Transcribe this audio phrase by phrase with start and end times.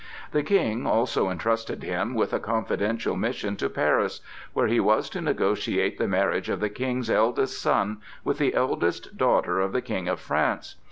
[0.31, 5.21] The King also intrusted him with a confidential mission to Paris, where he was to
[5.21, 10.07] negotiate the marriage of the King's eldest son with the eldest daughter of the King
[10.07, 10.75] of France.